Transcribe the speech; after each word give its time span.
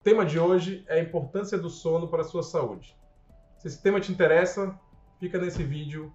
O 0.00 0.02
tema 0.02 0.24
de 0.24 0.38
hoje 0.38 0.82
é 0.88 0.98
a 0.98 1.02
importância 1.02 1.58
do 1.58 1.68
sono 1.68 2.08
para 2.08 2.22
a 2.22 2.24
sua 2.24 2.42
saúde. 2.42 2.96
Se 3.58 3.68
esse 3.68 3.82
tema 3.82 4.00
te 4.00 4.10
interessa, 4.10 4.74
fica 5.18 5.38
nesse 5.38 5.62
vídeo. 5.62 6.10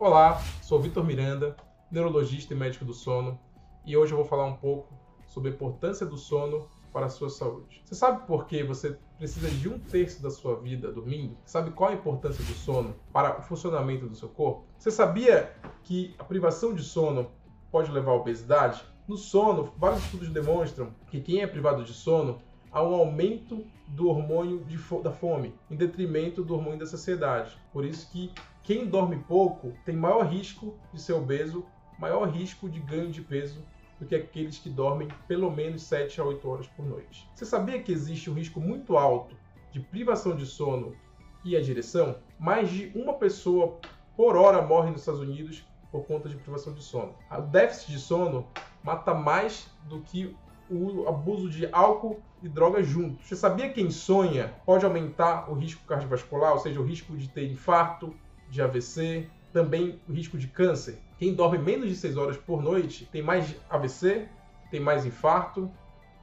Olá, 0.00 0.40
sou 0.62 0.80
Vitor 0.80 1.04
Miranda, 1.04 1.54
neurologista 1.90 2.54
e 2.54 2.56
médico 2.56 2.86
do 2.86 2.94
sono, 2.94 3.38
e 3.84 3.94
hoje 3.94 4.12
eu 4.12 4.16
vou 4.16 4.24
falar 4.24 4.46
um 4.46 4.56
pouco 4.56 4.94
sobre 5.26 5.50
a 5.50 5.52
importância 5.52 6.06
do 6.06 6.16
sono 6.16 6.66
para 6.90 7.04
a 7.04 7.10
sua 7.10 7.28
saúde. 7.28 7.82
Você 7.84 7.94
sabe 7.94 8.26
por 8.26 8.46
que 8.46 8.62
você 8.62 8.98
precisa 9.18 9.50
de 9.50 9.68
um 9.68 9.78
terço 9.78 10.22
da 10.22 10.30
sua 10.30 10.58
vida 10.58 10.90
dormindo? 10.90 11.36
Sabe 11.44 11.72
qual 11.72 11.90
a 11.90 11.92
importância 11.94 12.42
do 12.42 12.54
sono 12.54 12.96
para 13.12 13.38
o 13.38 13.42
funcionamento 13.42 14.08
do 14.08 14.16
seu 14.16 14.30
corpo? 14.30 14.64
Você 14.78 14.90
sabia 14.90 15.54
que 15.84 16.14
a 16.18 16.24
privação 16.24 16.72
de 16.72 16.82
sono 16.82 17.30
pode 17.70 17.92
levar 17.92 18.12
à 18.12 18.14
obesidade? 18.14 18.95
No 19.08 19.16
sono, 19.16 19.72
vários 19.76 20.02
estudos 20.02 20.28
demonstram 20.30 20.90
que 21.08 21.20
quem 21.20 21.40
é 21.40 21.46
privado 21.46 21.84
de 21.84 21.92
sono 21.92 22.42
há 22.72 22.82
um 22.82 22.92
aumento 22.92 23.64
do 23.86 24.08
hormônio 24.08 24.64
fo 24.78 25.00
da 25.00 25.12
fome, 25.12 25.54
em 25.70 25.76
detrimento 25.76 26.42
do 26.42 26.54
hormônio 26.54 26.80
da 26.80 26.86
saciedade. 26.86 27.56
Por 27.72 27.84
isso 27.84 28.10
que 28.10 28.32
quem 28.64 28.84
dorme 28.84 29.22
pouco 29.28 29.72
tem 29.84 29.94
maior 29.94 30.26
risco 30.26 30.76
de 30.92 31.00
ser 31.00 31.12
obeso, 31.12 31.64
maior 32.00 32.28
risco 32.28 32.68
de 32.68 32.80
ganho 32.80 33.08
de 33.08 33.20
peso 33.20 33.62
do 34.00 34.06
que 34.06 34.16
aqueles 34.16 34.58
que 34.58 34.68
dormem 34.68 35.06
pelo 35.28 35.52
menos 35.52 35.82
7 35.82 36.20
a 36.20 36.24
8 36.24 36.48
horas 36.48 36.66
por 36.66 36.84
noite. 36.84 37.28
Você 37.32 37.44
sabia 37.44 37.80
que 37.80 37.92
existe 37.92 38.28
um 38.28 38.34
risco 38.34 38.60
muito 38.60 38.96
alto 38.96 39.36
de 39.70 39.78
privação 39.78 40.34
de 40.34 40.46
sono 40.46 40.96
e 41.44 41.56
a 41.56 41.62
direção? 41.62 42.16
Mais 42.40 42.68
de 42.68 42.90
uma 42.92 43.14
pessoa 43.14 43.78
por 44.16 44.34
hora 44.34 44.60
morre 44.62 44.90
nos 44.90 45.02
Estados 45.02 45.20
Unidos 45.20 45.64
por 45.92 46.04
conta 46.04 46.28
de 46.28 46.36
privação 46.36 46.74
de 46.74 46.82
sono. 46.82 47.14
O 47.30 47.40
déficit 47.40 47.92
de 47.92 48.00
sono 48.00 48.46
mata 48.86 49.12
mais 49.12 49.68
do 49.88 50.00
que 50.00 50.32
o 50.70 51.08
abuso 51.08 51.50
de 51.50 51.68
álcool 51.72 52.20
e 52.40 52.48
drogas 52.48 52.86
juntos. 52.86 53.26
Você 53.26 53.34
sabia 53.34 53.68
que 53.68 53.74
quem 53.74 53.90
sonha 53.90 54.54
pode 54.64 54.84
aumentar 54.84 55.50
o 55.50 55.54
risco 55.54 55.84
cardiovascular, 55.86 56.52
ou 56.52 56.60
seja, 56.60 56.80
o 56.80 56.84
risco 56.84 57.16
de 57.16 57.28
ter 57.28 57.50
infarto, 57.50 58.14
de 58.48 58.62
AVC, 58.62 59.28
também 59.52 60.00
o 60.08 60.12
risco 60.12 60.38
de 60.38 60.46
câncer? 60.46 61.00
Quem 61.18 61.34
dorme 61.34 61.58
menos 61.58 61.88
de 61.88 61.96
6 61.96 62.16
horas 62.16 62.36
por 62.36 62.62
noite 62.62 63.08
tem 63.10 63.22
mais 63.22 63.56
AVC, 63.68 64.28
tem 64.70 64.78
mais 64.78 65.04
infarto, 65.04 65.68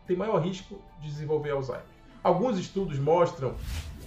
tem 0.07 0.15
maior 0.15 0.41
risco 0.41 0.81
de 1.01 1.09
desenvolver 1.09 1.51
Alzheimer. 1.51 1.83
Alguns 2.23 2.57
estudos 2.57 2.97
mostram 2.97 3.55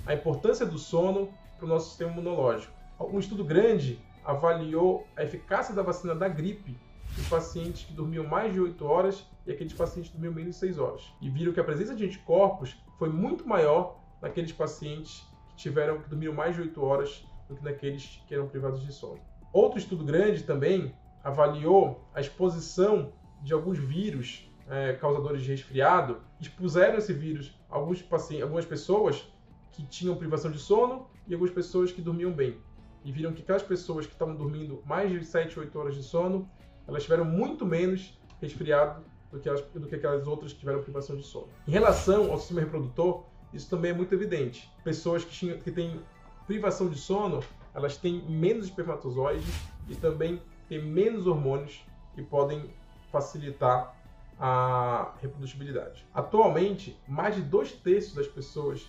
a 0.07 0.15
importância 0.15 0.65
do 0.65 0.79
sono 0.79 1.29
para 1.59 1.67
o 1.67 1.69
nosso 1.69 1.91
sistema 1.91 2.11
imunológico. 2.11 2.73
Um 2.99 3.19
estudo 3.19 3.45
grande 3.45 4.01
avaliou 4.25 5.07
a 5.15 5.25
eficácia 5.25 5.75
da 5.75 5.83
vacina 5.83 6.15
da 6.15 6.27
gripe 6.27 6.75
em 7.19 7.23
pacientes 7.25 7.85
que 7.85 7.93
dormiam 7.93 8.27
mais 8.27 8.53
de 8.53 8.61
8 8.61 8.85
horas 8.85 9.27
e 9.47 9.53
aqueles 9.53 9.73
pacientes 9.73 10.11
que 10.11 10.17
dormiam 10.17 10.35
menos 10.35 10.55
de 10.55 10.61
6 10.61 10.79
horas. 10.79 11.13
E 11.21 11.31
viram 11.31 11.53
que 11.53 11.61
a 11.61 11.65
presença 11.65 11.95
de 11.95 12.05
anticorpos 12.05 12.77
foi 12.99 13.09
muito 13.09 13.49
maior 13.49 14.01
naqueles 14.21 14.53
pacientes 14.53 15.27
que 15.49 15.57
tiveram 15.57 16.01
que 16.01 16.09
dormiram 16.09 16.35
mais 16.35 16.55
de 16.55 16.63
8 16.63 16.83
horas 16.83 17.27
do 17.49 17.57
que 17.57 17.65
naqueles 17.65 18.23
que 18.27 18.35
eram 18.35 18.49
privados 18.49 18.83
de 18.83 18.93
sono. 18.93 19.21
Outro 19.53 19.79
estudo 19.79 20.05
grande 20.05 20.43
também 20.43 20.95
avaliou 21.23 22.05
a 22.15 22.21
exposição 22.21 23.13
de 23.43 23.53
alguns 23.53 23.79
vírus 23.79 24.51
é, 24.69 24.95
causadores 24.95 25.43
de 25.43 25.51
resfriado, 25.51 26.21
expuseram 26.41 26.99
esse 26.99 27.13
vírus 27.13 27.59
a 27.71 27.77
alguns 27.77 28.03
pacientes, 28.03 28.43
algumas 28.43 28.65
pessoas 28.65 29.33
que 29.73 29.85
tinham 29.85 30.17
privação 30.17 30.51
de 30.51 30.59
sono 30.59 31.09
e 31.27 31.33
algumas 31.33 31.53
pessoas 31.53 31.93
que 31.93 32.03
dormiam 32.03 32.33
bem. 32.33 32.59
E 33.05 33.13
viram 33.13 33.33
que 33.33 33.43
aquelas 33.43 33.63
pessoas 33.63 34.07
que 34.07 34.13
estavam 34.13 34.35
dormindo 34.35 34.83
mais 34.85 35.11
de 35.11 35.25
7, 35.25 35.59
8 35.61 35.79
horas 35.79 35.95
de 35.95 36.03
sono 36.03 36.49
elas 36.87 37.03
tiveram 37.03 37.25
muito 37.25 37.65
menos 37.67 38.19
resfriado 38.41 39.03
do 39.31 39.41
que, 39.41 39.51
do 39.79 39.87
que 39.87 39.95
aquelas 39.95 40.27
outras 40.27 40.53
que 40.53 40.61
tiveram 40.61 40.83
privação 40.83 41.17
de 41.17 41.23
sono. 41.25 41.49
Em 41.67 41.71
relação 41.71 42.31
ao 42.31 42.39
sistema 42.39 42.61
reprodutor, 42.61 43.25
isso 43.53 43.69
também 43.69 43.91
é 43.91 43.95
muito 43.95 44.15
evidente. 44.15 44.71
Pessoas 44.85 45.25
que, 45.25 45.33
tinham, 45.33 45.59
que 45.59 45.71
têm 45.71 46.01
privação 46.47 46.89
de 46.89 46.99
sono, 46.99 47.43
elas 47.75 47.97
têm 47.97 48.23
menos 48.29 48.67
espermatozoides 48.67 49.47
e 49.89 49.95
também 49.95 50.41
têm 50.69 50.83
menos 50.83 51.27
hormônios 51.27 51.85
que 52.15 52.23
podem 52.23 52.71
facilitar 53.11 53.95
a 54.39 55.15
reprodutibilidade. 55.21 56.07
Atualmente, 56.13 56.99
mais 57.09 57.35
de 57.35 57.43
dois 57.43 57.73
terços 57.73 58.15
das 58.15 58.27
pessoas 58.27 58.87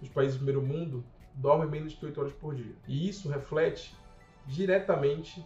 dos 0.00 0.08
países 0.08 0.36
do 0.36 0.44
primeiro 0.44 0.62
mundo 0.62 1.04
dormem 1.34 1.68
menos 1.68 1.92
de 1.92 2.04
8 2.04 2.20
horas 2.20 2.32
por 2.32 2.54
dia. 2.54 2.74
E 2.88 3.08
isso 3.08 3.28
reflete 3.28 3.94
diretamente 4.46 5.44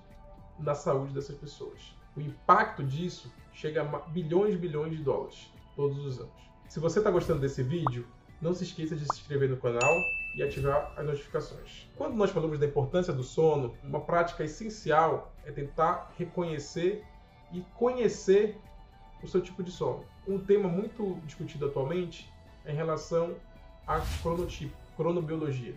na 0.62 0.74
saúde 0.74 1.12
dessas 1.12 1.36
pessoas. 1.36 1.94
O 2.16 2.20
impacto 2.20 2.82
disso 2.82 3.32
chega 3.52 3.82
a 3.82 3.98
bilhões 4.08 4.54
e 4.54 4.58
bilhões 4.58 4.96
de 4.96 5.02
dólares 5.02 5.50
todos 5.76 5.98
os 6.04 6.20
anos. 6.20 6.32
Se 6.68 6.80
você 6.80 6.98
está 6.98 7.10
gostando 7.10 7.40
desse 7.40 7.62
vídeo, 7.62 8.06
não 8.40 8.54
se 8.54 8.64
esqueça 8.64 8.96
de 8.96 9.04
se 9.04 9.20
inscrever 9.20 9.48
no 9.48 9.56
canal 9.56 9.94
e 10.34 10.42
ativar 10.42 10.92
as 10.96 11.04
notificações. 11.04 11.88
Quando 11.96 12.14
nós 12.14 12.30
falamos 12.30 12.58
da 12.58 12.66
importância 12.66 13.12
do 13.12 13.22
sono, 13.22 13.74
uma 13.82 14.00
prática 14.00 14.44
essencial 14.44 15.32
é 15.44 15.52
tentar 15.52 16.12
reconhecer 16.16 17.04
e 17.52 17.60
conhecer 17.76 18.56
o 19.22 19.28
seu 19.28 19.40
tipo 19.40 19.62
de 19.62 19.70
sono. 19.70 20.04
Um 20.26 20.38
tema 20.38 20.68
muito 20.68 21.20
discutido 21.24 21.66
atualmente 21.66 22.32
é 22.64 22.72
em 22.72 22.76
relação 22.76 23.34
a 23.86 24.00
cronotipo, 24.22 24.76
cronobiologia. 24.96 25.74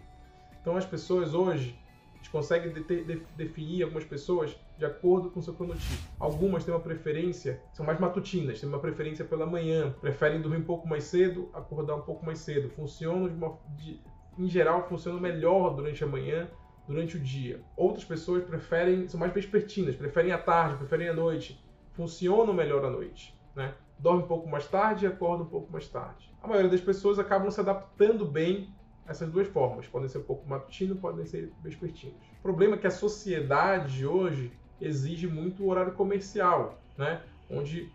Então 0.61 0.77
as 0.77 0.85
pessoas 0.85 1.33
hoje 1.33 1.77
gente 2.23 2.29
consegue 2.29 2.69
de, 2.69 3.03
de, 3.03 3.21
definir 3.35 3.83
algumas 3.83 4.05
pessoas 4.05 4.57
de 4.77 4.85
acordo 4.85 5.29
com 5.29 5.41
seu 5.41 5.53
cronotipo. 5.53 6.01
Algumas 6.17 6.63
têm 6.63 6.73
uma 6.73 6.79
preferência, 6.79 7.61
são 7.73 7.85
mais 7.85 7.99
matutinas, 7.99 8.61
têm 8.61 8.69
uma 8.69 8.79
preferência 8.79 9.25
pela 9.25 9.45
manhã, 9.45 9.93
preferem 9.99 10.41
dormir 10.41 10.57
um 10.57 10.63
pouco 10.63 10.87
mais 10.87 11.03
cedo, 11.03 11.49
acordar 11.53 11.95
um 11.95 12.01
pouco 12.01 12.25
mais 12.25 12.39
cedo. 12.39 12.69
Funcionam 12.69 13.27
de 13.27 13.35
uma, 13.35 13.57
de, 13.75 13.99
em 14.39 14.47
geral, 14.47 14.87
funcionam 14.87 15.19
melhor 15.19 15.75
durante 15.75 16.01
a 16.01 16.07
manhã, 16.07 16.49
durante 16.87 17.17
o 17.17 17.19
dia. 17.19 17.61
Outras 17.75 18.05
pessoas 18.05 18.43
preferem, 18.45 19.07
são 19.09 19.19
mais 19.19 19.33
vespertinas, 19.33 19.95
preferem 19.95 20.31
à 20.31 20.37
tarde, 20.37 20.77
preferem 20.77 21.09
à 21.09 21.13
noite, 21.13 21.61
funcionam 21.91 22.53
melhor 22.53 22.85
à 22.85 22.89
noite, 22.89 23.37
né? 23.53 23.73
Dorme 23.99 24.23
um 24.23 24.27
pouco 24.27 24.49
mais 24.49 24.65
tarde 24.67 25.05
e 25.05 25.07
acorda 25.07 25.43
um 25.43 25.47
pouco 25.47 25.71
mais 25.71 25.87
tarde. 25.87 26.33
A 26.41 26.47
maioria 26.47 26.71
das 26.71 26.81
pessoas 26.81 27.19
acabam 27.19 27.51
se 27.51 27.59
adaptando 27.59 28.25
bem 28.25 28.73
essas 29.07 29.29
duas 29.29 29.47
formas. 29.47 29.87
Podem 29.87 30.07
ser 30.07 30.19
um 30.19 30.23
pouco 30.23 30.47
matutino, 30.47 30.95
podem 30.95 31.25
ser 31.25 31.51
vespertinos. 31.61 32.17
O 32.39 32.41
problema 32.41 32.75
é 32.75 32.77
que 32.77 32.87
a 32.87 32.91
sociedade 32.91 34.05
hoje 34.05 34.51
exige 34.79 35.27
muito 35.27 35.63
o 35.63 35.69
horário 35.69 35.93
comercial, 35.93 36.79
né? 36.97 37.21
onde 37.49 37.89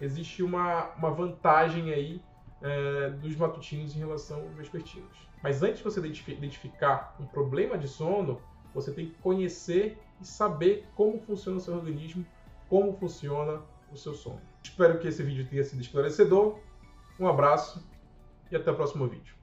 existe 0.00 0.42
uma, 0.42 0.86
uma 0.96 1.10
vantagem 1.10 1.92
aí 1.92 2.20
é, 2.60 3.10
dos 3.10 3.36
matutinos 3.36 3.94
em 3.94 3.98
relação 3.98 4.40
aos 4.40 4.54
vespertinos. 4.54 5.28
Mas 5.42 5.62
antes 5.62 5.78
de 5.78 5.84
você 5.84 6.00
identificar 6.00 7.16
um 7.18 7.26
problema 7.26 7.76
de 7.76 7.88
sono, 7.88 8.40
você 8.72 8.92
tem 8.92 9.06
que 9.06 9.14
conhecer 9.16 9.98
e 10.20 10.26
saber 10.26 10.86
como 10.94 11.18
funciona 11.20 11.58
o 11.58 11.60
seu 11.60 11.74
organismo, 11.74 12.24
como 12.68 12.92
funciona 12.94 13.60
o 13.92 13.96
seu 13.96 14.14
sono. 14.14 14.40
Espero 14.62 14.98
que 14.98 15.08
esse 15.08 15.22
vídeo 15.22 15.46
tenha 15.48 15.64
sido 15.64 15.80
esclarecedor. 15.80 16.58
Um 17.18 17.26
abraço 17.26 17.84
e 18.50 18.56
até 18.56 18.70
o 18.70 18.74
próximo 18.74 19.06
vídeo. 19.06 19.34